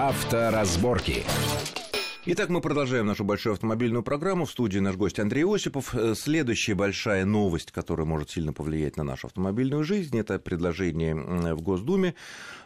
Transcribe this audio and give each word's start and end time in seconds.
Авторазборки. 0.00 1.26
Итак, 2.26 2.50
мы 2.50 2.60
продолжаем 2.60 3.06
нашу 3.06 3.24
большую 3.24 3.54
автомобильную 3.54 4.02
программу. 4.02 4.44
В 4.44 4.50
студии 4.50 4.78
наш 4.78 4.94
гость 4.94 5.18
Андрей 5.18 5.42
Осипов. 5.46 5.94
Э, 5.94 6.14
следующая 6.14 6.74
большая 6.74 7.24
новость, 7.24 7.72
которая 7.72 8.06
может 8.06 8.28
сильно 8.30 8.52
повлиять 8.52 8.98
на 8.98 9.04
нашу 9.04 9.28
автомобильную 9.28 9.84
жизнь, 9.84 10.18
это 10.18 10.38
предложение 10.38 11.14
в 11.14 11.62
Госдуме. 11.62 12.14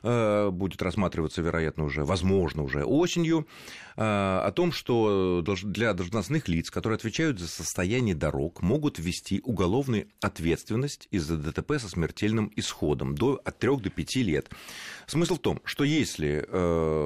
Э, 0.02 0.50
будет 0.50 0.82
рассматриваться, 0.82 1.40
вероятно, 1.40 1.84
уже, 1.84 2.04
возможно, 2.04 2.64
уже 2.64 2.84
осенью, 2.84 3.46
э, 3.96 4.02
о 4.02 4.50
том, 4.50 4.72
что 4.72 5.44
для 5.62 5.94
должностных 5.94 6.48
лиц, 6.48 6.68
которые 6.72 6.96
отвечают 6.96 7.38
за 7.38 7.46
состояние 7.46 8.16
дорог, 8.16 8.60
могут 8.60 8.98
ввести 8.98 9.40
уголовную 9.44 10.08
ответственность 10.20 11.06
из-за 11.12 11.36
ДТП 11.36 11.74
со 11.78 11.88
смертельным 11.88 12.50
исходом 12.56 13.14
до, 13.14 13.40
от 13.44 13.60
3 13.60 13.76
до 13.76 13.90
5 13.90 14.16
лет. 14.16 14.50
Смысл 15.06 15.36
в 15.36 15.40
том, 15.40 15.60
что 15.64 15.84
если 15.84 16.44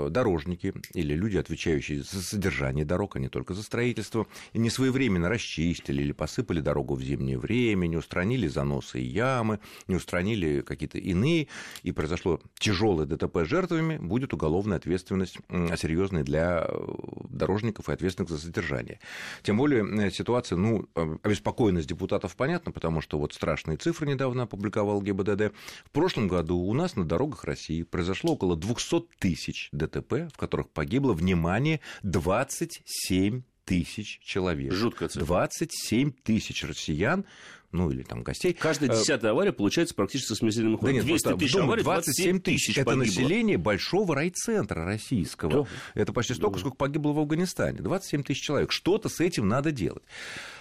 дорожники 0.08 0.72
или 0.94 1.14
люди, 1.14 1.36
отвечающие 1.36 2.02
за 2.02 2.37
содержание 2.38 2.84
дорог, 2.84 3.16
а 3.16 3.18
не 3.18 3.28
только 3.28 3.52
за 3.54 3.62
строительство, 3.62 4.26
и 4.52 4.58
не 4.58 4.70
своевременно 4.70 5.28
расчистили 5.28 6.02
или 6.02 6.12
посыпали 6.12 6.60
дорогу 6.60 6.94
в 6.94 7.02
зимнее 7.02 7.36
время, 7.36 7.88
не 7.88 7.96
устранили 7.96 8.46
заносы 8.46 9.00
и 9.00 9.04
ямы, 9.04 9.58
не 9.88 9.96
устранили 9.96 10.60
какие-то 10.60 10.98
иные, 10.98 11.48
и 11.82 11.92
произошло 11.92 12.40
тяжелое 12.58 13.06
ДТП 13.06 13.38
с 13.38 13.48
жертвами, 13.48 13.98
будет 13.98 14.32
уголовная 14.32 14.76
ответственность 14.76 15.38
серьезная 15.76 16.22
для 16.22 16.66
э, 16.68 16.86
дорожников 17.28 17.88
и 17.88 17.92
ответственных 17.92 18.30
за 18.30 18.38
содержание. 18.38 19.00
Тем 19.42 19.56
более 19.56 19.84
э, 19.84 20.10
ситуация, 20.10 20.56
ну, 20.56 20.88
обеспокоенность 21.22 21.88
депутатов 21.88 22.36
понятна, 22.36 22.70
потому 22.70 23.00
что 23.00 23.18
вот 23.18 23.32
страшные 23.32 23.78
цифры 23.78 24.06
недавно 24.06 24.44
опубликовал 24.44 25.02
ГИБДД. 25.02 25.52
В 25.84 25.90
прошлом 25.90 26.28
году 26.28 26.58
у 26.58 26.72
нас 26.72 26.94
на 26.94 27.04
дорогах 27.04 27.44
России 27.44 27.82
произошло 27.82 28.34
около 28.34 28.56
200 28.56 29.02
тысяч 29.18 29.70
ДТП, 29.72 30.30
в 30.32 30.36
которых 30.36 30.68
погибло, 30.68 31.12
внимание, 31.12 31.80
27 32.28 33.40
тысяч 33.64 34.20
человек. 34.22 34.70
Жуткая 34.70 35.08
цифра. 35.08 35.24
27 35.24 36.12
тысяч 36.12 36.62
россиян, 36.62 37.24
ну 37.72 37.90
или 37.90 38.02
там 38.02 38.22
гостей. 38.22 38.52
Каждая 38.52 38.90
э, 38.90 38.98
десятая 38.98 39.30
авария 39.30 39.52
получается 39.52 39.94
практически 39.94 40.34
с 40.34 40.36
смертельным 40.36 40.74
исходом. 40.74 40.90
Да 40.90 40.98
нет, 40.98 41.06
200 41.06 41.38
тысяч 41.38 41.56
аварий, 41.56 41.82
27 41.82 42.40
тысяч. 42.40 42.76
Это 42.76 42.84
погибло. 42.84 43.04
население 43.04 43.56
большого 43.56 44.14
райцентра 44.14 44.84
российского. 44.84 45.64
Да. 45.94 46.02
Это 46.02 46.12
почти 46.12 46.34
столько, 46.34 46.56
да. 46.56 46.60
сколько 46.60 46.76
погибло 46.76 47.12
в 47.12 47.18
Афганистане. 47.18 47.78
27 47.78 48.22
тысяч 48.22 48.42
человек. 48.42 48.72
Что-то 48.72 49.08
с 49.08 49.20
этим 49.20 49.48
надо 49.48 49.72
делать. 49.72 50.02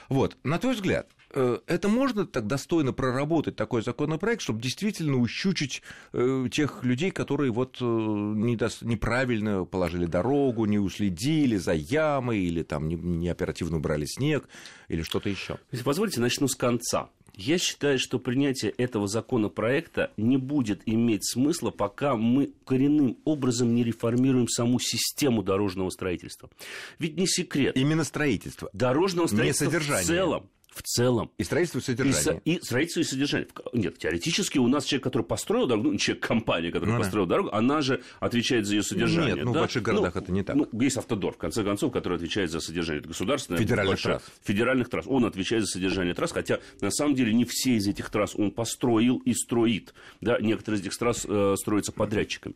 Вот, 0.08 0.38
на 0.46 0.60
твой 0.60 0.74
взгляд, 0.74 1.10
это 1.34 1.88
можно 1.88 2.26
так 2.26 2.48
достойно 2.48 2.94
проработать 2.94 3.56
такой 3.56 3.82
законопроект, 3.82 4.42
чтобы 4.42 4.62
действительно 4.62 5.18
ущучить 5.18 5.82
э, 6.14 6.48
тех 6.52 6.84
людей, 6.84 7.12
которые 7.12 7.52
вот 7.52 7.78
э, 7.82 7.84
неправильно 7.84 9.66
положили 9.66 10.06
дорогу, 10.06 10.66
не 10.66 10.80
уследили 10.80 11.58
за 11.58 11.74
ямой 11.74 12.40
или 12.40 12.64
там 12.64 12.88
не 12.88 13.30
оперативно 13.30 13.78
убрали 13.78 14.06
снег 14.06 14.48
или 14.88 15.02
что-то 15.02 15.30
еще. 15.30 15.58
Если 15.72 15.84
позволите, 15.84 16.22
начну 16.22 16.48
с 16.48 16.56
конца. 16.56 17.10
Я 17.38 17.60
считаю, 17.60 18.00
что 18.00 18.18
принятие 18.18 18.72
этого 18.72 19.08
законопроекта 19.08 20.12
не 20.18 20.38
будет 20.38 20.82
иметь 20.88 21.24
смысла, 21.24 21.70
пока 21.70 22.16
мы 22.16 22.52
коренным 22.66 23.18
образом 23.26 23.76
не 23.76 23.84
реформируем 23.84 24.48
саму 24.48 24.80
систему 24.80 25.44
дорожного 25.44 25.92
строительства. 25.92 26.50
Ведь 26.98 27.16
не 27.16 27.28
секрет. 27.28 27.78
Именно 27.78 28.06
строительство. 28.06 28.72
Дорожного 28.74 29.28
строительства 29.28 29.66
не 29.66 29.72
содержание. 29.72 30.04
в 30.04 30.08
целом 30.08 30.50
в 30.78 30.84
целом. 30.84 31.32
И 31.38 31.44
строительство 31.44 31.80
и 31.80 31.82
содержание. 31.82 32.42
И, 32.46 32.54
и 32.56 32.62
строительство 32.62 33.00
и 33.02 33.04
содержание. 33.04 33.48
Нет, 33.74 33.98
теоретически 33.98 34.58
у 34.58 34.68
нас 34.68 34.86
человек, 34.86 35.04
который 35.04 35.24
построил 35.24 35.68
дорогу, 35.68 35.92
ну, 35.92 35.98
человек, 35.98 36.26
компания, 36.26 36.72
которая 36.72 36.96
ну, 36.96 37.02
построила 37.02 37.28
да. 37.28 37.36
дорогу, 37.36 37.50
она 37.54 37.82
же 37.82 38.02
отвечает 38.20 38.66
за 38.66 38.76
ее 38.76 38.84
содержание. 38.84 39.36
Нет, 39.36 39.46
ну, 39.46 39.54
да? 39.54 39.60
в 39.60 39.62
больших 39.64 39.84
городах 39.84 40.16
ну, 40.16 40.22
это 40.22 40.32
не 40.32 40.44
так. 40.44 40.56
Ну, 40.56 40.70
есть 40.80 40.98
автодор, 40.98 41.34
в 41.34 41.38
конце 41.38 41.64
концов, 41.64 41.92
который 41.92 42.16
отвечает 42.16 42.52
за 42.52 42.60
содержание. 42.60 43.00
Это 43.00 43.10
государственная 43.10 43.60
Федеральных 43.60 43.92
большая, 43.94 44.20
трасс. 44.20 44.32
Федеральных 44.44 44.90
трасс. 44.90 45.06
Он 45.08 45.26
отвечает 45.26 45.64
за 45.64 45.72
содержание 45.72 46.14
трасс, 46.14 46.32
хотя 46.32 46.60
на 46.82 46.92
самом 46.92 47.16
деле 47.16 47.34
не 47.34 47.46
все 47.46 47.76
из 47.76 47.88
этих 47.88 48.10
трасс 48.10 48.36
он 48.36 48.52
построил 48.52 49.18
и 49.18 49.34
строит. 49.34 49.94
Да? 50.22 50.38
Некоторые 50.40 50.80
из 50.80 50.86
этих 50.86 50.98
трасс 50.98 51.26
э, 51.28 51.56
строятся 51.58 51.92
подрядчиками. 51.92 52.56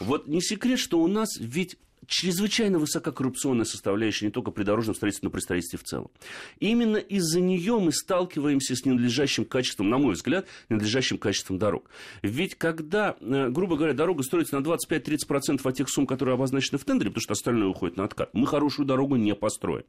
Вот 0.00 0.26
не 0.26 0.40
секрет, 0.40 0.78
что 0.78 1.00
у 1.00 1.08
нас 1.08 1.38
ведь 1.38 1.76
чрезвычайно 2.06 2.78
высока 2.78 3.12
коррупционная 3.12 3.64
составляющая 3.64 4.26
не 4.26 4.32
только 4.32 4.50
при 4.50 4.64
дорожном 4.64 4.94
строительстве, 4.94 5.26
но 5.26 5.30
и 5.30 5.32
при 5.32 5.40
строительстве 5.40 5.78
в 5.78 5.84
целом. 5.84 6.10
Именно 6.60 6.96
из-за 6.96 7.40
нее 7.40 7.78
мы 7.78 7.92
сталкиваемся 7.92 8.74
с 8.76 8.84
ненадлежащим 8.84 9.44
качеством, 9.44 9.90
на 9.90 9.98
мой 9.98 10.14
взгляд, 10.14 10.46
ненадлежащим 10.68 11.18
качеством 11.18 11.58
дорог. 11.58 11.90
Ведь 12.22 12.54
когда, 12.54 13.16
э, 13.20 13.48
грубо 13.50 13.76
говоря, 13.76 13.94
дорога 13.94 14.22
строится 14.22 14.58
на 14.58 14.62
25-30% 14.64 15.64
от 15.64 15.76
тех 15.76 15.88
сумм, 15.88 16.06
которые 16.06 16.34
обозначены 16.34 16.78
в 16.78 16.84
тендере, 16.84 17.10
потому 17.10 17.22
что 17.22 17.32
остальное 17.32 17.68
уходит 17.68 17.96
на 17.96 18.04
откат, 18.04 18.30
мы 18.32 18.46
хорошую 18.46 18.86
дорогу 18.86 19.16
не 19.16 19.34
построим. 19.34 19.84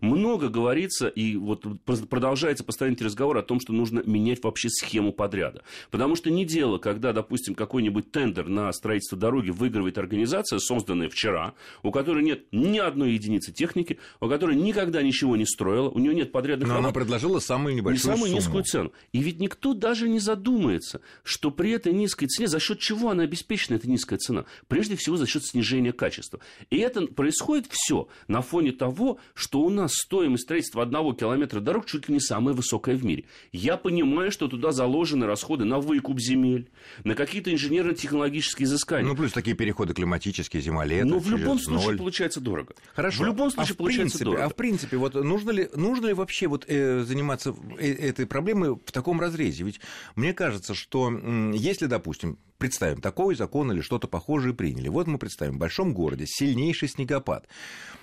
Много 0.00 0.48
говорится, 0.48 1.08
и 1.08 1.36
вот 1.36 1.64
продолжается 2.08 2.64
постоянный 2.64 2.98
разговор 3.00 3.36
о 3.38 3.42
том, 3.42 3.60
что 3.60 3.72
нужно 3.72 4.02
менять 4.04 4.42
вообще 4.42 4.68
схему 4.70 5.12
подряда. 5.12 5.62
Потому 5.90 6.16
что 6.16 6.30
не 6.30 6.44
дело, 6.44 6.78
когда, 6.78 7.12
допустим, 7.12 7.54
какой-нибудь 7.54 8.10
тендер 8.10 8.48
на 8.48 8.72
строительство 8.72 9.18
дороги 9.18 9.50
выигрывает 9.50 9.98
организация, 9.98 10.58
созданная 10.58 11.08
вчера, 11.08 11.54
у 11.82 11.90
которой 11.90 12.22
нет 12.24 12.46
ни 12.52 12.78
одной 12.78 13.12
единицы 13.12 13.52
техники, 13.52 13.98
у 14.20 14.28
которой 14.28 14.56
никогда 14.56 15.02
ничего 15.02 15.36
не 15.36 15.46
строила, 15.46 15.88
у 15.88 15.98
нее 15.98 16.14
нет 16.14 16.32
подрядных 16.32 16.68
Но 16.68 16.74
работ. 16.74 16.86
она 16.86 16.92
предложила 16.94 17.38
самую 17.40 17.74
небольшую 17.74 18.14
самую 18.14 18.28
сумму. 18.30 18.36
низкую 18.36 18.64
цену. 18.64 18.92
И 19.12 19.20
ведь 19.20 19.40
никто 19.40 19.74
даже 19.74 20.08
не 20.08 20.18
задумается, 20.18 21.00
что 21.22 21.50
при 21.50 21.70
этой 21.72 21.92
низкой 21.92 22.26
цене, 22.26 22.48
за 22.48 22.60
счет 22.60 22.78
чего 22.78 23.10
она 23.10 23.22
обеспечена, 23.24 23.76
эта 23.76 23.88
низкая 23.88 24.18
цена? 24.18 24.44
Прежде 24.68 24.96
всего, 24.96 25.16
за 25.16 25.26
счет 25.26 25.44
снижения 25.44 25.92
качества. 25.92 26.40
И 26.70 26.78
это 26.78 27.06
происходит 27.06 27.66
все 27.70 28.08
на 28.28 28.42
фоне 28.42 28.72
того, 28.72 29.18
что 29.34 29.60
у 29.60 29.70
нас 29.70 29.92
стоимость 29.94 30.44
строительства 30.44 30.82
одного 30.82 31.12
километра 31.12 31.60
дорог 31.60 31.86
чуть 31.86 32.08
ли 32.08 32.14
не 32.14 32.20
самая 32.20 32.54
высокая 32.54 32.96
в 32.96 33.04
мире. 33.04 33.24
Я 33.52 33.76
понимаю, 33.76 34.30
что 34.30 34.48
туда 34.48 34.72
заложены 34.72 35.26
расходы 35.26 35.64
на 35.64 35.78
выкуп 35.80 36.20
земель, 36.20 36.70
на 37.04 37.14
какие-то 37.14 37.52
инженерно-технологические 37.52 38.66
изыскания. 38.66 39.08
Ну, 39.08 39.16
плюс 39.16 39.32
такие 39.32 39.56
переходы 39.56 39.94
климатические, 39.94 40.62
зима-лето. 40.62 41.06
Но 41.06 41.18
в 41.18 41.30
любом 41.30 41.47
случае 41.58 41.90
0. 41.90 41.98
получается 41.98 42.40
дорого. 42.40 42.74
Хорошо. 42.94 43.22
В 43.22 43.26
любом 43.26 43.50
случае 43.50 43.74
а 43.74 43.76
получается 43.76 44.18
принципе, 44.18 44.24
дорого. 44.24 44.44
А 44.44 44.48
в 44.48 44.54
принципе, 44.54 44.96
вот 44.96 45.14
нужно 45.14 45.50
ли, 45.50 45.68
нужно 45.74 46.06
ли 46.06 46.12
вообще 46.14 46.48
вот, 46.48 46.64
э, 46.68 47.04
заниматься 47.04 47.54
э, 47.78 47.92
этой 47.92 48.26
проблемой 48.26 48.74
в 48.74 48.92
таком 48.92 49.20
разрезе? 49.20 49.64
Ведь 49.64 49.80
мне 50.16 50.34
кажется, 50.34 50.74
что 50.74 51.10
э, 51.10 51.52
если, 51.54 51.86
допустим, 51.86 52.38
представим, 52.58 53.00
такой 53.00 53.34
закон 53.36 53.72
или 53.72 53.80
что-то 53.80 54.08
похожее 54.08 54.52
приняли. 54.52 54.88
Вот 54.88 55.06
мы 55.06 55.18
представим, 55.18 55.54
в 55.54 55.58
большом 55.58 55.94
городе 55.94 56.26
сильнейший 56.26 56.88
снегопад. 56.88 57.46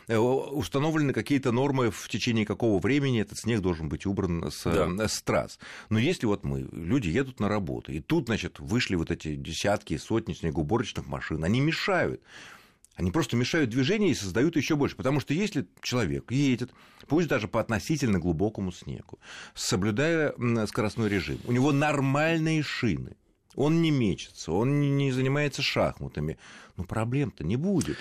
Э, 0.07 0.17
установлены 0.17 1.13
какие-то 1.13 1.51
нормы, 1.51 1.91
в 1.91 2.07
течение 2.09 2.45
какого 2.45 2.79
времени 2.79 3.22
этот 3.22 3.38
снег 3.38 3.62
должен 3.62 3.89
быть 3.89 4.06
убран 4.06 4.51
с, 4.51 4.63
да. 4.63 5.07
с 5.07 5.22
трасс. 5.22 5.59
Но 5.89 6.00
если 6.00 6.25
вот 6.25 6.44
мы, 6.44 6.67
люди 6.72 7.09
едут 7.09 7.39
на 7.39 7.50
работу, 7.50 7.91
и 7.91 8.00
тут, 8.00 8.25
значит, 8.25 8.59
вышли 8.59 8.95
вот 8.95 9.12
эти 9.12 9.35
десятки, 9.35 9.97
сотни 9.97 10.33
снегоуборочных 10.33 11.06
машин, 11.07 11.44
они 11.44 11.59
мешают. 11.59 12.22
Они 12.95 13.11
просто 13.11 13.35
мешают 13.35 13.69
движению 13.69 14.11
и 14.11 14.16
создают 14.16 14.56
еще 14.56 14.75
больше. 14.75 14.95
Потому 14.95 15.19
что 15.19 15.33
если 15.33 15.67
человек 15.81 16.31
едет, 16.31 16.72
пусть 17.07 17.28
даже 17.28 17.47
по 17.47 17.59
относительно 17.59 18.19
глубокому 18.19 18.72
снегу, 18.72 19.19
соблюдая 19.53 20.33
скоростной 20.67 21.09
режим, 21.09 21.39
у 21.45 21.51
него 21.51 21.72
нормальные 21.72 22.63
шины, 22.63 23.17
он 23.56 23.81
не 23.81 23.91
мечется, 23.91 24.51
он 24.51 24.97
не 24.97 25.11
занимается 25.11 25.61
шахматами, 25.61 26.38
но 26.78 26.83
проблем-то 26.83 27.44
не 27.44 27.57
будет. 27.57 27.97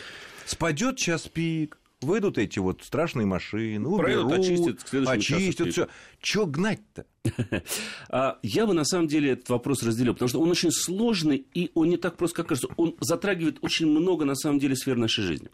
Спадет 0.47 0.97
час 0.97 1.23
пик, 1.29 1.79
выйдут 2.01 2.39
эти 2.39 2.59
вот 2.59 2.83
страшные 2.83 3.27
машины, 3.27 3.89
уберут, 3.89 4.33
очистят, 4.33 5.09
очистят 5.09 5.69
все. 5.73 5.89
Чего 6.21 6.47
гнать-то? 6.47 7.07
А, 8.11 8.39
я 8.43 8.67
бы 8.67 8.75
на 8.75 8.85
самом 8.85 9.09
деле 9.09 9.33
этот 9.33 9.49
вопрос 9.49 9.83
разделил, 9.83 10.13
потому 10.13 10.29
что 10.29 10.41
он 10.41 10.51
очень 10.51 10.71
сложный, 10.71 11.47
и 11.55 11.71
он 11.75 11.89
не 11.89 11.97
так 11.97 12.17
просто, 12.17 12.37
как 12.37 12.49
кажется. 12.49 12.69
Он 12.77 12.95
затрагивает 13.01 13.59
очень 13.61 13.87
много, 13.87 14.25
на 14.25 14.37
самом 14.37 14.59
деле, 14.59 14.77
сфер 14.77 14.97
нашей 14.97 15.25
жизни. 15.25 15.49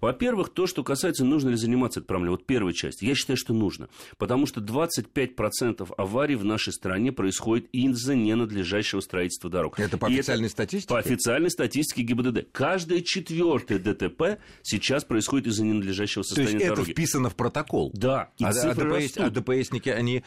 Во-первых, 0.00 0.50
то, 0.50 0.66
что 0.66 0.84
касается, 0.84 1.24
нужно 1.24 1.50
ли 1.50 1.56
заниматься 1.56 2.00
этой 2.00 2.06
проблемой. 2.06 2.36
Вот 2.36 2.46
первая 2.46 2.72
часть. 2.72 3.02
Я 3.02 3.14
считаю, 3.14 3.36
что 3.36 3.52
нужно. 3.52 3.88
Потому 4.16 4.46
что 4.46 4.60
25% 4.60 5.92
аварий 5.96 6.36
в 6.36 6.44
нашей 6.44 6.72
стране 6.72 7.10
происходит 7.10 7.68
из-за 7.72 8.14
ненадлежащего 8.14 9.00
строительства 9.00 9.50
дорог. 9.50 9.78
Это 9.80 9.98
по 9.98 10.06
официальной 10.06 10.50
статистике? 10.50 10.94
По 10.94 10.98
официальной 11.00 11.50
статистике 11.50 12.02
ГИБДД. 12.02 12.48
Каждое 12.52 13.00
четвертое 13.00 13.78
ДТП 13.78 14.38
сейчас 14.62 15.04
происходит 15.04 15.48
из-за 15.48 15.64
ненадлежащего 15.64 16.22
состояния 16.22 16.52
То 16.52 16.56
есть 16.56 16.68
дороги. 16.68 16.90
это 16.90 16.92
вписано 16.92 17.30
в 17.30 17.34
протокол? 17.34 17.90
Да. 17.94 18.30
И 18.38 18.44
а, 18.44 18.50
а, 18.50 18.74
ДПС, 18.74 19.16
а 19.16 19.30
ДПСники, 19.30 19.88
они 19.88 20.22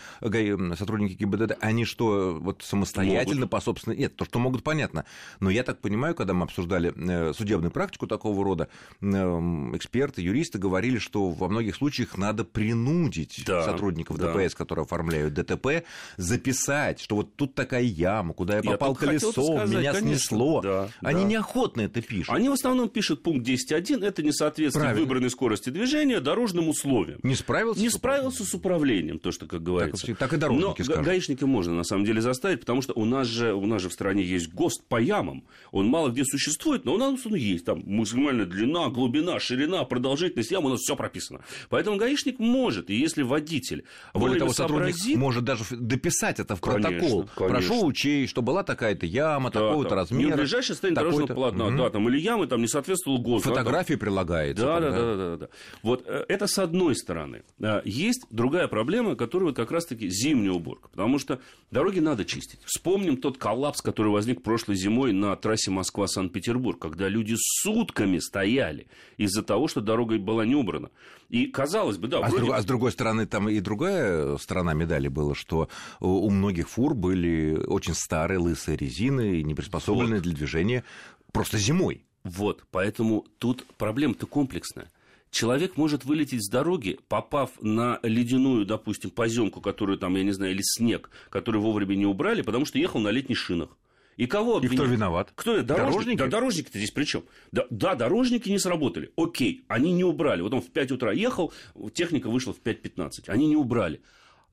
сотрудники 0.87 1.17
ГИБДД, 1.17 1.57
они 1.59 1.83
что, 1.83 2.37
вот 2.39 2.63
самостоятельно 2.63 3.41
могут. 3.41 3.49
по 3.49 3.59
собственной... 3.59 3.97
Нет, 3.97 4.15
то, 4.15 4.23
что 4.23 4.39
могут, 4.39 4.63
понятно. 4.63 5.03
Но 5.41 5.49
я 5.49 5.63
так 5.63 5.79
понимаю, 5.79 6.15
когда 6.15 6.33
мы 6.33 6.43
обсуждали 6.43 6.93
э, 6.95 7.33
судебную 7.33 7.71
практику 7.71 8.07
такого 8.07 8.43
рода, 8.43 8.69
эксперты, 9.01 10.21
юристы 10.21 10.57
говорили, 10.57 10.97
что 10.97 11.29
во 11.29 11.49
многих 11.49 11.75
случаях 11.75 12.17
надо 12.17 12.45
принудить 12.45 13.43
да, 13.45 13.63
сотрудников 13.63 14.17
да. 14.17 14.31
ДПС, 14.31 14.55
которые 14.55 14.83
оформляют 14.83 15.33
ДТП, 15.33 15.83
записать, 16.15 17.01
что 17.01 17.17
вот 17.17 17.35
тут 17.35 17.53
такая 17.53 17.83
яма, 17.83 18.33
куда 18.33 18.57
я 18.57 18.63
попал 18.63 18.97
я 19.01 19.07
колесом, 19.07 19.31
сказать, 19.31 19.69
меня 19.69 19.93
конечно, 19.93 20.17
снесло. 20.17 20.61
Да, 20.61 20.89
они 21.01 21.23
да. 21.23 21.27
неохотно 21.27 21.81
это 21.81 22.01
пишут. 22.01 22.33
Они 22.33 22.47
в 22.47 22.53
основном 22.53 22.87
пишут 22.87 23.23
пункт 23.23 23.45
10.1, 23.45 24.05
это 24.05 24.23
несоответствие 24.23 24.83
Правильно. 24.83 25.01
выбранной 25.01 25.29
скорости 25.29 25.69
движения 25.69 26.21
дорожным 26.21 26.69
условиям. 26.69 27.19
Не 27.23 27.35
справился? 27.35 27.81
Не 27.81 27.89
справился 27.89 28.45
с 28.45 28.53
управлением, 28.53 29.19
то, 29.19 29.31
что, 29.33 29.47
как 29.47 29.61
говорится. 29.61 30.07
Так, 30.07 30.17
так 30.17 30.33
и 30.33 30.37
дорожники 30.37 30.76
Но 30.76 30.76
скажут. 30.85 31.05
гаишника 31.05 31.47
можно, 31.47 31.73
на 31.73 31.83
самом 31.83 32.05
деле, 32.05 32.21
заставить, 32.21 32.59
потому 32.59 32.81
что 32.81 32.93
у 32.93 33.05
нас 33.05 33.27
же, 33.27 33.53
у 33.53 33.65
нас 33.65 33.81
же 33.81 33.89
в 33.89 33.93
стране 33.93 34.23
есть 34.23 34.53
ГОСТ 34.53 34.83
по 34.87 35.01
ямам. 35.01 35.43
Он 35.71 35.87
мало 35.87 36.09
где 36.09 36.23
существует, 36.25 36.85
но 36.85 36.93
у 36.93 36.97
нас 36.97 37.25
он 37.25 37.35
есть. 37.35 37.65
Там 37.65 37.83
максимальная 37.85 38.45
длина, 38.45 38.89
глубина, 38.89 39.39
ширина, 39.39 39.83
продолжительность 39.83 40.51
ям, 40.51 40.65
у 40.65 40.69
нас 40.69 40.79
все 40.81 40.95
прописано. 40.95 41.41
Поэтому 41.69 41.97
гаишник 41.97 42.39
может, 42.39 42.89
и 42.89 42.95
если 42.95 43.23
водитель 43.23 43.83
Более 44.13 44.39
того, 44.39 44.53
сотрудник 44.53 44.95
сообразит... 44.95 45.17
может 45.17 45.43
даже 45.43 45.63
дописать 45.71 46.39
это 46.39 46.55
в 46.55 46.61
конечно, 46.61 46.89
протокол. 46.89 47.29
Конечно. 47.35 47.47
Прошу 47.47 47.85
учесть, 47.85 48.29
что 48.29 48.41
была 48.41 48.63
такая-то 48.63 49.05
яма, 49.05 49.51
да, 49.51 49.59
такого-то 49.59 49.95
размера. 49.95 50.29
Не 50.29 50.35
ближайшее 50.35 50.75
состояние 50.75 51.03
дорожного 51.03 51.27
полотна, 51.27 51.67
угу. 51.67 51.77
да, 51.77 51.89
там, 51.89 52.07
или 52.09 52.19
ямы 52.19 52.47
там 52.47 52.61
не 52.61 52.67
соответствовал 52.67 53.19
ГОСТ. 53.19 53.45
Фотографии 53.45 53.93
да, 53.93 53.99
прилагается. 53.99 54.65
Да, 54.65 54.79
да, 54.79 54.91
да, 54.91 55.15
да, 55.15 55.37
да. 55.37 55.49
Вот 55.83 56.03
э, 56.05 56.25
это 56.27 56.47
с 56.47 56.57
одной 56.59 56.95
стороны. 56.95 57.43
Есть 57.85 58.25
другая 58.29 58.67
проблема, 58.67 59.15
которая 59.15 59.49
вот 59.49 59.55
как 59.55 59.71
раз-таки 59.71 60.09
зимняя 60.09 60.51
уборка. 60.67 60.89
Потому 60.89 61.17
что 61.19 61.39
дороги 61.71 61.99
надо 61.99 62.25
чистить. 62.25 62.59
Вспомним 62.65 63.17
тот 63.17 63.37
коллапс, 63.37 63.81
который 63.81 64.11
возник 64.11 64.43
прошлой 64.43 64.75
зимой 64.75 65.13
на 65.13 65.35
трассе 65.35 65.71
Москва-Санкт-Петербург, 65.71 66.79
когда 66.79 67.07
люди 67.07 67.35
сутками 67.37 68.19
стояли 68.19 68.87
из-за 69.17 69.43
того, 69.43 69.67
что 69.67 69.81
дорога 69.81 70.17
была 70.17 70.45
не 70.45 70.55
убрана. 70.55 70.89
И 71.29 71.47
казалось 71.47 71.97
бы, 71.97 72.07
да. 72.07 72.17
А, 72.17 72.29
вроде... 72.29 72.35
с, 72.35 72.39
друг, 72.39 72.55
а 72.55 72.61
с 72.61 72.65
другой 72.65 72.91
стороны, 72.91 73.25
там 73.25 73.49
и 73.49 73.59
другая 73.59 74.37
сторона 74.37 74.73
медали 74.73 75.07
была, 75.07 75.35
что 75.35 75.69
у 75.99 76.29
многих 76.29 76.69
фур 76.69 76.93
были 76.93 77.57
очень 77.65 77.93
старые 77.93 78.39
лысые 78.39 78.77
резины, 78.77 79.41
не 79.41 79.55
приспособленные 79.55 80.19
вот. 80.19 80.23
для 80.23 80.33
движения 80.33 80.83
просто 81.31 81.57
зимой. 81.57 82.03
Вот, 82.23 82.65
поэтому 82.71 83.25
тут 83.39 83.65
проблема-то 83.77 84.25
комплексная. 84.25 84.89
Человек 85.31 85.77
может 85.77 86.05
вылететь 86.05 86.45
с 86.45 86.49
дороги, 86.49 86.99
попав 87.07 87.51
на 87.61 87.99
ледяную, 88.03 88.65
допустим, 88.65 89.09
поземку, 89.09 89.61
которую 89.61 89.97
там, 89.97 90.15
я 90.15 90.23
не 90.23 90.31
знаю, 90.31 90.53
или 90.53 90.61
снег, 90.63 91.09
который 91.29 91.59
вовремя 91.61 91.95
не 91.95 92.05
убрали, 92.05 92.41
потому 92.41 92.65
что 92.65 92.79
ехал 92.79 92.99
на 92.99 93.09
летних 93.09 93.37
шинах. 93.37 93.69
И 94.15 94.25
кого 94.25 94.57
обвинять? 94.57 94.73
И 94.73 94.77
кто 94.77 94.85
виноват? 94.85 95.31
Кто? 95.35 95.61
Дорожники? 95.61 95.67
дорожники? 95.67 96.17
Да, 96.17 96.27
дорожники-то 96.27 96.77
здесь 96.79 96.91
при 96.91 97.03
чем? 97.03 97.23
Да, 97.51 97.67
да, 97.69 97.93
дорожники 97.93 98.49
не 98.49 98.57
сработали. 98.57 99.11
Окей, 99.15 99.63
они 99.67 99.91
не 99.91 100.03
убрали. 100.03 100.41
Вот 100.41 100.53
он 100.53 100.61
в 100.61 100.71
5 100.71 100.91
утра 100.93 101.13
ехал, 101.13 101.53
техника 101.93 102.29
вышла 102.29 102.51
в 102.53 102.59
5.15. 102.61 103.25
Они 103.27 103.45
не 103.45 103.55
убрали. 103.55 104.01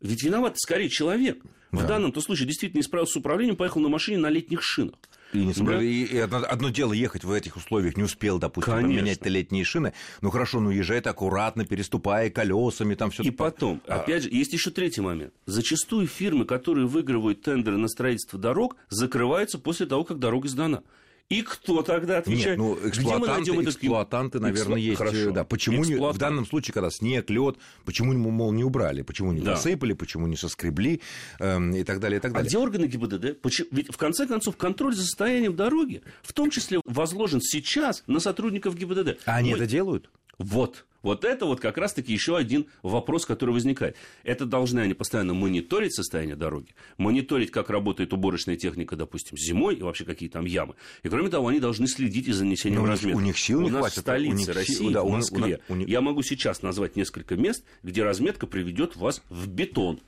Ведь 0.03 0.23
виноват 0.23 0.59
скорее 0.59 0.91
человек. 0.91 1.43
Да. 1.73 1.79
В 1.79 1.87
данном-то 1.87 2.21
случае 2.21 2.47
действительно 2.47 2.81
не 2.81 2.83
справился 2.85 3.15
с 3.15 3.17
управлением, 3.17 3.57
поехал 3.57 3.81
на 3.81 3.89
машине 3.89 4.19
на 4.19 4.29
летних 4.29 4.63
шинах. 4.63 4.97
И, 5.35 5.45
не 5.45 5.53
да? 5.53 5.83
и, 5.83 6.05
и 6.05 6.19
одно, 6.19 6.45
одно 6.49 6.69
дело 6.71 6.93
ехать 6.93 7.25
в 7.25 7.33
этих 7.33 7.57
условиях, 7.57 7.97
не 7.97 8.05
успел, 8.05 8.39
допустим, 8.39 8.73
Конечно. 8.73 9.01
поменять 9.01 9.27
летние 9.27 9.65
шины. 9.65 9.93
Ну 10.21 10.31
хорошо, 10.31 10.61
ну 10.61 10.71
езжай 10.71 11.01
аккуратно, 11.01 11.65
переступая 11.65 12.31
колесами, 12.31 12.95
там 12.95 13.11
все. 13.11 13.23
И 13.23 13.31
потом, 13.31 13.83
а... 13.87 13.97
опять 13.97 14.23
же, 14.25 14.31
есть 14.31 14.53
еще 14.53 14.71
третий 14.71 15.01
момент. 15.01 15.35
Зачастую 15.47 16.07
фирмы, 16.07 16.45
которые 16.45 16.87
выигрывают 16.87 17.43
тендеры 17.43 17.77
на 17.77 17.89
строительство 17.89 18.39
дорог, 18.39 18.77
закрываются 18.89 19.59
после 19.59 19.87
того, 19.87 20.05
как 20.05 20.19
дорога 20.19 20.49
сдана. 20.49 20.83
И 21.31 21.41
кто 21.43 21.83
тогда 21.83 22.19
отвечает? 22.19 22.59
Нет, 22.59 22.59
ну, 22.59 22.89
эксплуатанты, 22.89 23.01
Где 23.01 23.19
мы 23.19 23.27
найдем 23.27 23.61
этот... 23.61 23.75
эксплуатанты 23.75 24.41
наверное, 24.41 24.79
есть. 24.79 24.99
Хорошо. 24.99 25.31
Да. 25.31 25.45
Почему 25.45 25.83
не, 25.83 25.95
в 25.97 26.19
данном 26.19 26.47
случае, 26.47 26.75
когда 26.75 26.91
снег, 26.91 27.31
лед, 27.31 27.57
почему, 27.87 28.13
мол, 28.13 28.53
не 28.53 28.63
убрали, 28.63 29.01
почему 29.01 29.33
не 29.33 29.41
да. 29.41 29.53
насыпали, 29.53 29.95
почему 29.95 30.27
не 30.27 30.37
соскребли 30.37 31.01
э, 31.41 31.79
и 31.79 31.83
так 31.83 32.01
далее, 32.01 32.19
и 32.19 32.21
так 32.21 32.33
далее. 32.33 32.47
А 32.47 32.49
где 32.49 32.59
органы 32.59 32.87
ГИБДД? 32.87 33.41
Почему? 33.41 33.69
Ведь, 33.71 33.93
в 33.93 33.97
конце 33.97 34.27
концов, 34.27 34.57
контроль 34.59 34.95
за 34.95 35.03
состоянием 35.03 35.57
дороги, 35.57 36.03
в 36.23 36.35
том 36.35 36.51
числе, 36.51 36.81
возложен 36.85 37.41
сейчас 37.41 38.03
на 38.07 38.21
сотрудников 38.21 38.77
ГИБДД. 38.77 39.19
А 39.25 39.37
они 39.37 39.53
Мы... 39.53 39.57
это 39.57 39.67
делают? 39.67 40.11
Вот. 40.39 40.85
Вот 41.05 41.27
это 41.27 41.45
вот 41.45 41.61
как 41.61 41.77
раз-таки 41.77 42.13
еще 42.15 42.35
один 42.35 42.67
вопрос, 42.83 43.27
который 43.27 43.51
возникает. 43.51 43.95
Это 44.23 44.47
должны 44.47 44.81
они 44.81 44.95
постоянно 44.95 45.35
мониторить 45.35 45.95
состояние 45.95 46.35
дороги, 46.35 46.75
мониторить, 46.97 47.51
как 47.51 47.69
работает 47.69 48.15
уборочная 48.15 48.57
техника, 48.57 48.97
допустим, 48.97 49.37
зимой 49.37 49.77
и 49.77 49.83
вообще 49.83 50.07
какие 50.07 50.31
там 50.31 50.47
ямы. 50.47 50.77
И 51.03 51.11
кроме 51.11 51.29
того, 51.29 51.49
они 51.49 51.61
должны 51.61 51.87
следить 51.89 52.33
за 52.35 52.45
нанесением 52.45 52.85
Но 52.85 52.89
разметок. 52.89 53.19
У 53.19 53.21
них 53.21 53.39
сил 53.39 53.61
не 53.61 53.69
у 53.69 53.73
нас 53.73 53.81
хватит. 53.81 53.99
в 53.99 54.01
столице 54.01 54.35
них 54.35 54.49
России, 54.49 54.93
да, 54.95 55.03
в 55.03 55.11
Москве. 55.11 55.61
У, 55.69 55.75
у, 55.75 55.77
у, 55.77 55.81
Я 55.81 56.01
могу 56.01 56.23
сейчас 56.23 56.63
назвать 56.63 56.97
несколько 56.97 57.37
мест, 57.37 57.65
где 57.83 58.03
разметка 58.03 58.47
приведет 58.47 58.97
вас 58.97 59.23
в 59.29 59.47
бетон. 59.47 60.01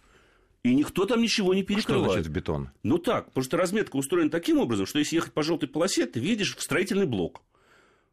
И 0.62 0.74
никто 0.74 1.04
там 1.04 1.20
ничего 1.20 1.52
не 1.52 1.62
перекрывает. 1.62 2.04
Что 2.06 2.12
значит 2.14 2.32
бетон? 2.32 2.70
Ну 2.82 2.96
так, 2.96 3.26
потому 3.26 3.44
что 3.44 3.58
разметка 3.58 3.96
устроена 3.96 4.30
таким 4.30 4.58
образом, 4.58 4.86
что 4.86 4.98
если 4.98 5.16
ехать 5.16 5.34
по 5.34 5.42
желтой 5.42 5.68
полосе, 5.68 6.06
ты 6.06 6.20
видишь 6.20 6.56
в 6.56 6.62
строительный 6.62 7.06
блок. 7.06 7.42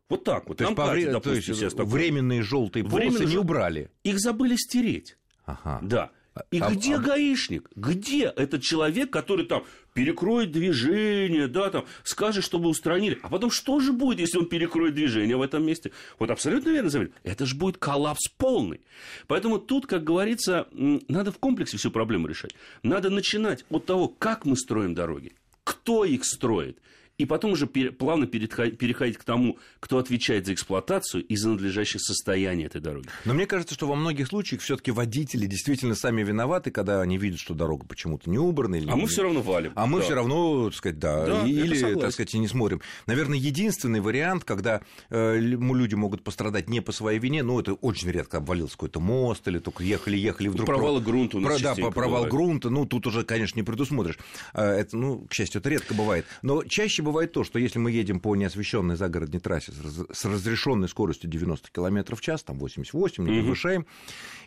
Вот 0.10 0.24
так 0.24 0.48
вот. 0.48 0.58
То 0.58 0.66
есть, 0.66 0.76
по 0.76 0.86
вре... 0.88 1.12
допустим, 1.12 1.56
то 1.56 1.66
есть 1.66 1.78
временные 1.78 2.42
желтые 2.42 2.84
полосы 2.84 3.08
временные 3.08 3.28
не 3.28 3.38
убрали. 3.38 3.90
Их 4.04 4.20
забыли 4.20 4.56
стереть. 4.56 5.18
Ага. 5.46 5.80
Да. 5.82 6.12
И 6.50 6.60
а, 6.60 6.72
где 6.72 6.96
а... 6.96 7.00
гаишник? 7.00 7.70
Где 7.76 8.24
этот 8.26 8.64
человек, 8.64 9.12
который 9.12 9.46
там 9.46 9.64
перекроет 9.94 10.52
движение, 10.52 11.48
да, 11.48 11.70
там, 11.70 11.86
скажет, 12.04 12.44
чтобы 12.44 12.70
устранили. 12.70 13.20
А 13.22 13.30
потом 13.30 13.52
что 13.52 13.80
же 13.80 13.94
будет, 13.94 14.20
если 14.20 14.40
он 14.40 14.48
перекроет 14.48 14.96
движение 14.96 15.38
в 15.38 15.42
этом 15.42 15.64
месте? 15.64 15.92
Вот 16.18 16.32
абсолютно 16.32 16.72
верно 16.72 16.90
заметил. 16.90 17.14
Это 17.24 17.46
же 17.46 17.56
будет 17.56 17.78
коллапс 17.78 18.30
полный. 18.30 18.82
Поэтому 19.28 19.60
тут, 19.60 19.86
как 19.86 20.04
говорится, 20.04 20.68
надо 20.72 21.32
в 21.32 21.38
комплексе 21.38 21.78
всю 21.78 21.92
проблему 21.92 22.28
решать. 22.28 22.56
Надо 22.82 23.12
начинать 23.12 23.66
от 23.70 23.86
того, 23.86 24.08
как 24.08 24.46
мы 24.46 24.58
строим 24.58 24.96
дороги, 24.96 25.34
кто 25.64 26.04
их 26.04 26.26
строит, 26.26 26.80
и 27.18 27.25
потом 27.25 27.51
уже 27.51 27.68
плавно 27.68 28.25
переходить 28.25 29.18
к 29.18 29.24
тому, 29.24 29.60
кто 29.80 30.00
отвечает 30.00 30.45
за 30.48 30.54
эксплуатацию 30.54 31.24
и 31.24 31.36
за 31.36 31.50
надлежащее 31.50 32.00
состояние 32.00 32.68
этой 32.68 32.81
дороги. 32.81 33.07
Но 33.25 33.33
мне 33.33 33.45
кажется, 33.45 33.75
что 33.75 33.88
во 33.88 33.95
многих 33.95 34.27
случаях 34.27 34.62
все-таки 34.62 34.92
водители 34.92 35.45
действительно 35.45 35.94
сами 35.94 36.24
виноваты, 36.24 36.71
когда 36.71 37.01
они 37.01 37.18
видят, 37.18 37.39
что 37.39 37.54
дорога 37.54 37.86
почему-то 37.86 38.30
не 38.30 38.39
убрана. 38.39 38.75
Или 38.75 38.89
а 38.89 38.95
мы 38.95 39.07
все 39.07 39.24
равно 39.24 39.42
валим. 39.42 39.74
А 39.75 39.86
мы 39.86 40.00
да. 40.00 40.06
все 40.06 40.15
равно, 40.15 40.65
так 40.65 40.75
сказать, 40.75 41.00
да, 41.00 41.25
да 41.25 41.48
или, 41.48 41.95
так 41.95 42.12
сказать, 42.12 42.33
не 42.33 42.48
смотрим. 42.48 42.81
Наверное, 43.06 43.38
единственный 43.38 44.00
вариант, 44.00 44.44
когда 44.44 44.81
э, 45.09 45.38
люди 45.39 45.95
могут 45.95 46.24
пострадать 46.24 46.68
не 46.68 46.81
по 46.81 46.92
своей 46.92 47.19
вине, 47.19 47.44
ну, 47.44 47.59
это 47.59 47.74
очень 47.74 48.09
редко 48.09 48.38
обвалился 48.38 48.74
какой-то 48.74 49.00
мост, 49.00 49.48
или 49.48 49.59
только 49.59 49.83
ехали-ехали 49.83 50.48
вдруг... 50.48 50.66
Провалы 50.66 51.00
грунта 51.00 51.38
у 51.38 51.39
нас 51.42 51.62
Про, 51.62 51.75
Да, 51.75 51.92
провал 51.92 52.24
бывает. 52.24 52.31
грунта, 52.31 52.69
ну, 52.71 52.86
тут 52.86 53.06
уже, 53.06 53.24
конечно, 53.24 53.59
не 53.59 53.63
предусмотришь. 53.63 54.18
А, 54.54 54.74
это, 54.74 54.98
ну, 54.98 55.27
к 55.30 55.33
счастью, 55.33 55.59
это 55.59 55.69
редко 55.69 55.94
бывает. 55.94 56.25
Но 56.42 56.63
чаще 56.63 57.03
бывает 57.04 57.32
то, 57.32 57.44
что 57.44 57.60
если 57.60 57.80
мы 57.80 57.92
едем 57.92 58.20
по 58.20 58.36
неосвещенной 58.36 58.96
загородной 58.96 59.40
трассе 59.40 59.72
с 59.72 60.26
разрешенной 60.26 60.90
скоростью 60.90 61.30
90 61.30 61.69
км 61.72 62.16
в 62.16 62.22
час, 62.22 62.44
там 62.44 62.57
88, 62.57 63.24
не 63.24 63.42
превышаем, 63.42 63.86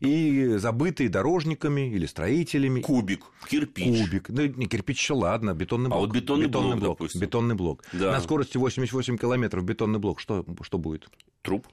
и 0.01 0.57
забытые 0.57 1.09
дорожниками 1.09 1.93
или 1.93 2.07
строителями. 2.07 2.81
Кубик, 2.81 3.27
кирпич. 3.49 4.01
Кубик. 4.03 4.29
Ну, 4.29 4.47
не 4.47 4.67
кирпич 4.67 5.01
еще 5.01 5.15
ладно, 5.15 5.55
бетонный 5.55 5.89
блок. 5.89 5.99
А 5.99 6.01
вот 6.01 6.11
бетонный, 6.11 6.47
бетонный 6.47 6.77
блок, 6.77 6.99
блок 6.99 7.11
Бетонный 7.15 7.55
блок. 7.55 7.85
Да. 7.93 8.13
На 8.13 8.21
скорости 8.21 8.57
88 8.57 9.19
км 9.19 9.61
бетонный 9.61 9.99
блок, 9.99 10.21
что, 10.21 10.45
что 10.63 10.79
будет? 10.79 11.09
Труп. 11.43 11.69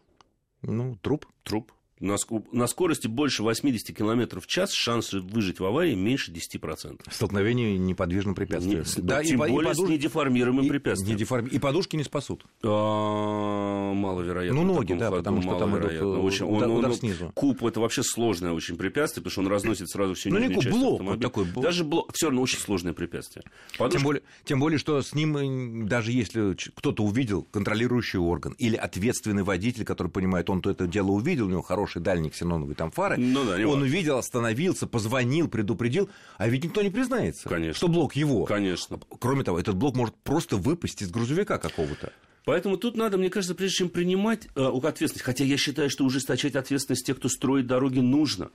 Ну, 0.62 0.98
труп. 1.02 1.26
Труп 1.44 1.72
на, 2.00 2.18
на 2.52 2.68
скорости 2.68 3.08
больше 3.08 3.44
80 3.44 3.96
км 3.96 4.40
в 4.40 4.48
час 4.48 4.72
шансы 4.74 5.20
выжить 5.20 5.60
в 5.60 5.66
аварии 5.66 5.96
меньше 5.96 6.32
10%. 6.32 7.02
Столкновение 7.10 7.78
неподвижным 7.78 8.36
препятствием. 8.36 8.84
Не, 8.84 9.02
да, 9.04 9.24
тем 9.24 9.44
и, 9.44 9.50
более 9.50 9.72
и 9.72 9.74
подуш... 9.74 9.88
с 9.88 9.92
недеформируемым 9.92 10.66
и, 10.66 10.70
препятствием. 10.70 11.16
Недеформ... 11.16 11.48
И 11.48 11.60
подушки 11.60 11.96
не 11.96 12.04
спасут. 12.04 12.46
А, 12.64 13.94
маловероятно. 13.94 14.62
Ну, 14.62 14.74
ноги, 14.74 14.94
да, 14.94 15.12
потому 15.12 15.42
что 15.42 15.58
там 15.58 15.78
идут 15.80 15.92
э, 15.92 16.04
очень, 16.04 16.46
он, 16.46 16.64
удар 16.72 16.92
он, 16.92 16.98
снизу. 16.98 17.32
Куб– 17.34 17.64
это 17.66 17.80
вообще 17.80 18.04
сложное 18.04 18.52
очень 18.52 18.76
препятствие, 18.76 19.24
потому 19.24 19.32
что 19.32 19.42
он 19.42 19.48
разносит 19.48 19.90
сразу 19.90 20.14
всю 20.16 20.30
ну, 20.30 20.40
нижнюю 20.40 20.62
часть 20.62 20.78
блок, 20.78 21.02
вот 21.02 21.22
такой 21.22 21.46
блок. 21.46 21.64
Даже 21.64 21.84
блок, 21.84 22.12
все 22.14 22.28
равно 22.28 22.42
очень 22.42 22.60
сложное 22.60 22.94
препятствие. 22.94 23.46
Подушка... 23.78 23.98
Тем, 23.98 24.04
более, 24.04 24.24
тем 24.44 24.60
более, 24.60 24.78
что 24.78 25.02
с 25.02 25.14
ним, 25.14 25.88
даже 25.88 26.12
если 26.12 26.56
кто-то 26.76 27.04
увидел, 27.04 27.44
контролирующий 27.44 28.20
орган 28.20 28.54
или 28.58 28.76
ответственный 28.76 29.44
водитель, 29.44 29.86
который 29.86 30.10
понимает, 30.10 30.50
он 30.50 30.62
то 30.62 30.70
это 30.70 30.88
дело 30.88 31.12
увидел, 31.12 31.48
у 31.48 31.50
него 31.50 31.62
хороший 31.62 31.83
дальний 32.00 32.30
ксеноновый 32.30 32.76
там 32.76 32.92
фары, 32.92 33.18
ну, 33.18 33.44
да, 33.46 33.56
он 33.56 33.66
важно. 33.66 33.82
увидел, 33.86 34.18
остановился, 34.18 34.88
позвонил, 34.88 35.48
предупредил, 35.48 36.10
а 36.38 36.48
ведь 36.48 36.64
никто 36.64 36.82
не 36.82 36.90
признается, 36.90 37.50
Конечно. 37.50 37.74
что 37.74 37.88
блок 37.88 38.16
его. 38.16 38.46
Конечно. 38.46 39.00
Кроме 39.20 39.44
того, 39.44 39.60
этот 39.60 39.76
блок 39.76 39.96
может 39.96 40.16
просто 40.24 40.58
выпасть 40.58 41.02
из 41.02 41.12
грузовика 41.12 41.58
какого-то. 41.58 42.12
Поэтому 42.46 42.78
тут 42.78 42.98
надо, 42.98 43.18
мне 43.18 43.30
кажется, 43.30 43.56
прежде 43.56 43.78
чем 43.78 43.90
принимать 43.90 44.48
э, 44.56 44.66
ответственность, 44.66 45.24
хотя 45.24 45.46
я 45.46 45.58
считаю, 45.58 45.90
что 45.90 46.04
ужесточать 46.04 46.56
ответственность 46.56 47.06
тех, 47.06 47.18
кто 47.18 47.30
строит 47.30 47.68
дороги, 47.68 48.00
нужно. 48.00 48.52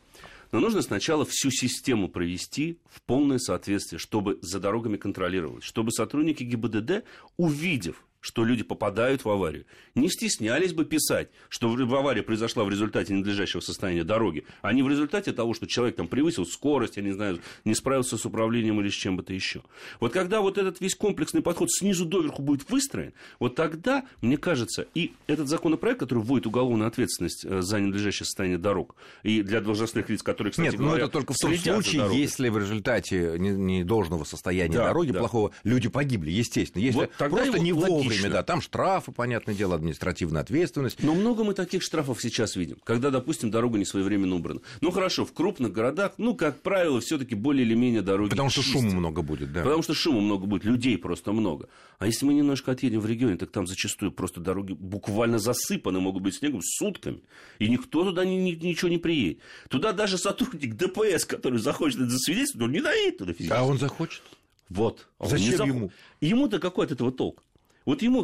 Но 0.52 0.60
нужно 0.60 0.82
сначала 0.82 1.24
всю 1.26 1.50
систему 1.50 2.08
провести 2.08 2.78
в 2.90 3.02
полное 3.02 3.38
соответствие, 3.38 3.98
чтобы 3.98 4.38
за 4.42 4.60
дорогами 4.60 4.96
контролировалось, 4.96 5.64
чтобы 5.64 5.90
сотрудники 5.90 6.42
ГИБДД, 6.42 7.04
увидев 7.36 8.04
что 8.20 8.44
люди 8.44 8.64
попадают 8.64 9.24
в 9.24 9.30
аварию, 9.30 9.64
не 9.94 10.08
стеснялись 10.08 10.72
бы 10.72 10.84
писать, 10.84 11.28
что 11.48 11.70
авария 11.70 12.22
произошла 12.22 12.64
в 12.64 12.70
результате 12.70 13.14
ненадлежащего 13.14 13.60
состояния 13.60 14.04
дороги, 14.04 14.44
а 14.62 14.72
не 14.72 14.82
в 14.82 14.88
результате 14.88 15.32
того, 15.32 15.54
что 15.54 15.66
человек 15.66 15.96
там 15.96 16.08
превысил 16.08 16.44
скорость, 16.44 16.96
я 16.96 17.02
не 17.02 17.12
знаю, 17.12 17.40
не 17.64 17.74
справился 17.74 18.18
с 18.18 18.24
управлением 18.24 18.80
или 18.80 18.88
с 18.88 18.94
чем 18.94 19.16
бы-то 19.16 19.32
еще. 19.32 19.62
Вот 20.00 20.12
когда 20.12 20.40
вот 20.40 20.58
этот 20.58 20.80
весь 20.80 20.94
комплексный 20.94 21.42
подход 21.42 21.70
снизу 21.70 22.04
доверху 22.04 22.42
будет 22.42 22.68
выстроен, 22.70 23.12
вот 23.38 23.54
тогда, 23.54 24.04
мне 24.20 24.36
кажется, 24.36 24.86
и 24.94 25.12
этот 25.26 25.48
законопроект, 25.48 26.00
который 26.00 26.22
вводит 26.22 26.46
уголовную 26.46 26.88
ответственность 26.88 27.44
э, 27.44 27.62
за 27.62 27.80
ненадлежащее 27.80 28.26
состояние 28.26 28.58
дорог, 28.58 28.96
и 29.22 29.42
для 29.42 29.60
должностных 29.60 30.08
лиц, 30.08 30.22
которые, 30.22 30.50
кстати 30.50 30.66
Нет, 30.66 30.78
ну, 30.78 30.86
говоря, 30.86 31.02
но 31.02 31.04
это 31.04 31.12
только 31.12 31.32
в 31.32 31.36
том 31.38 31.54
случае, 31.54 32.20
если 32.20 32.48
в 32.48 32.58
результате 32.58 33.36
недолжного 33.38 34.24
состояния 34.24 34.76
да, 34.76 34.86
дороги, 34.86 35.12
да. 35.12 35.20
плохого, 35.20 35.52
люди 35.64 35.88
погибли, 35.88 36.30
естественно. 36.30 36.82
Если 36.82 36.98
вот 36.98 37.10
просто 37.12 37.58
не 37.58 37.72
вовремя 37.72 38.07
вовремя, 38.08 38.30
да, 38.30 38.42
там 38.42 38.60
штрафы, 38.60 39.12
понятное 39.12 39.54
дело, 39.54 39.74
административная 39.74 40.42
ответственность. 40.42 41.02
Но 41.02 41.14
много 41.14 41.44
мы 41.44 41.54
таких 41.54 41.82
штрафов 41.82 42.20
сейчас 42.20 42.56
видим, 42.56 42.78
когда, 42.84 43.10
допустим, 43.10 43.50
дорога 43.50 43.78
не 43.78 43.84
своевременно 43.84 44.36
убрана. 44.36 44.60
Ну 44.80 44.90
хорошо, 44.90 45.24
в 45.24 45.32
крупных 45.32 45.72
городах, 45.72 46.12
ну, 46.18 46.34
как 46.34 46.60
правило, 46.62 47.00
все-таки 47.00 47.34
более 47.34 47.64
или 47.64 47.74
менее 47.74 48.02
дороги 48.02 48.30
Потому 48.30 48.50
что 48.50 48.62
шума 48.62 48.90
много 48.90 49.22
будет, 49.22 49.52
да. 49.52 49.62
Потому 49.62 49.82
что 49.82 49.94
шума 49.94 50.20
много 50.20 50.46
будет, 50.46 50.64
людей 50.64 50.98
просто 50.98 51.32
много. 51.32 51.68
А 51.98 52.06
если 52.06 52.26
мы 52.26 52.34
немножко 52.34 52.72
отъедем 52.72 53.00
в 53.00 53.06
регионе, 53.06 53.36
так 53.36 53.50
там 53.50 53.66
зачастую 53.66 54.12
просто 54.12 54.40
дороги 54.40 54.72
буквально 54.72 55.38
засыпаны, 55.38 56.00
могут 56.00 56.22
быть 56.22 56.36
снегом 56.36 56.60
сутками. 56.62 57.22
И 57.58 57.68
никто 57.68 58.04
туда 58.04 58.24
ни, 58.24 58.34
ни, 58.34 58.50
ничего 58.52 58.88
не 58.88 58.98
приедет. 58.98 59.40
Туда 59.68 59.92
даже 59.92 60.18
сотрудник 60.18 60.74
ДПС, 60.74 61.24
который 61.24 61.58
захочет 61.58 62.00
это 62.00 62.10
засвидетельствовать, 62.10 62.66
он 62.66 62.72
не 62.72 62.80
доедет 62.80 63.18
туда 63.18 63.32
физически. 63.32 63.56
А 63.56 63.64
он 63.64 63.78
захочет? 63.78 64.22
Вот. 64.68 65.08
Зачем 65.20 65.56
зах... 65.56 65.66
ему? 65.66 65.90
Ему-то 66.20 66.58
какой 66.58 66.86
от 66.86 66.92
этого 66.92 67.10
толк? 67.10 67.42
Вот 67.88 68.02
ему, 68.02 68.20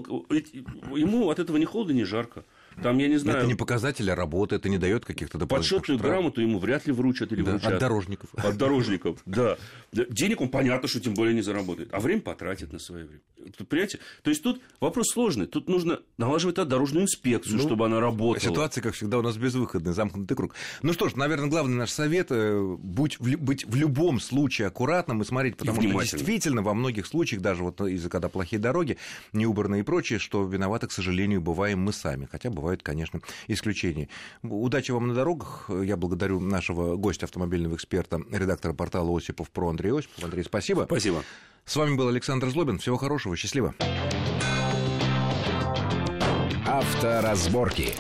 ему 0.95 1.31
от 1.31 1.39
этого 1.39 1.57
ни 1.57 1.65
холодно, 1.65 1.93
ни 1.93 2.03
жарко. 2.03 2.45
Там, 2.83 2.99
я 2.99 3.09
не 3.09 3.17
знаю... 3.17 3.39
Это 3.39 3.47
не 3.47 3.55
показатель 3.55 4.11
работы, 4.11 4.57
это 4.57 4.69
не 4.69 4.79
дает 4.79 5.05
каких-то 5.05 5.39
дополнительных 5.39 5.81
Подсчетную 5.81 5.99
штраф. 5.99 6.13
грамоту 6.13 6.41
ему 6.41 6.59
вряд 6.59 6.87
ли 6.87 6.93
вручат 6.93 7.33
или 7.33 7.43
да, 7.43 7.53
вручат. 7.53 7.73
От 7.73 7.81
дорожников. 7.81 8.31
От 8.35 8.57
дорожников, 8.57 9.19
да. 9.27 9.57
Денег 9.93 10.41
он, 10.41 10.49
понятно, 10.49 10.89
что 10.89 11.01
тем 11.01 11.15
более 11.15 11.35
не 11.35 11.43
заработает. 11.43 11.89
А 11.93 12.01
время 12.01 12.23
потратит 12.23 12.73
на 12.73 12.79
свое 12.79 13.05
время. 13.05 13.21
Понимаете? 13.69 13.99
То 14.23 14.31
есть 14.31 14.43
тут 14.43 14.61
вопрос 14.81 15.09
сложный. 15.13 15.47
Тут 15.47 15.69
нужно 15.69 16.01
налаживать 16.17 16.57
дорожную 16.57 17.05
инспекцию, 17.05 17.57
ну, 17.57 17.63
чтобы 17.63 17.87
она 17.87 18.01
работала. 18.01 18.41
Ситуация, 18.41 18.83
как 18.83 18.95
всегда, 18.95 19.19
у 19.19 19.23
нас 19.23 19.37
безвыходная, 19.37 19.93
замкнутый 19.93 20.37
круг. 20.37 20.55
Ну 20.83 20.93
что 20.93 21.09
ж, 21.09 21.17
наверное, 21.17 21.49
главный 21.49 21.77
наш 21.77 21.91
совет 21.91 22.29
э, 22.31 22.77
будь, 22.79 23.21
быть 23.21 23.67
в 23.67 23.75
любом 23.75 24.21
случае 24.21 24.69
аккуратным 24.69 25.23
и 25.23 25.25
смотреть, 25.25 25.57
потому 25.57 25.83
и 25.83 25.89
что 25.89 26.17
действительно 26.17 26.63
во 26.63 26.75
многих 26.75 27.07
случаях, 27.07 27.43
даже 27.43 27.63
вот 27.63 27.81
из-за 27.81 28.09
когда 28.09 28.29
плохие 28.29 28.61
дороги, 28.61 28.99
неубранные 29.33 29.81
и 29.81 29.85
прочее, 29.85 30.19
что 30.19 30.45
виноваты, 30.45 30.87
к 30.87 30.93
сожалению, 30.93 31.41
бываем 31.41 31.81
мы 31.81 31.93
сами. 31.93 32.29
Хотя 32.31 32.51
бывают, 32.65 32.83
конечно, 32.83 33.21
исключения. 33.47 34.09
Удачи 34.43 34.91
вам 34.91 35.09
на 35.09 35.15
дорогах. 35.15 35.69
Я 35.69 35.99
благодарю 35.99 36.41
нашего 36.41 36.97
гостя, 36.97 37.27
автомобильного 37.27 37.75
эксперта, 37.75 38.23
редактора 38.31 38.73
портала 38.73 39.15
Осипов 39.15 39.51
про 39.51 39.69
Андрея 39.69 39.99
Осипов. 39.99 40.25
Андрей, 40.25 40.45
спасибо. 40.45 40.85
Спасибо. 40.87 41.23
С 41.67 41.77
вами 41.77 41.95
был 41.95 42.09
Александр 42.09 42.49
Злобин. 42.49 42.79
Всего 42.79 42.97
хорошего, 42.97 43.37
счастливо. 43.37 43.75
Авторазборки. 46.67 47.93